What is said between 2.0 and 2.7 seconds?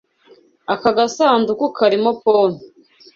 pome.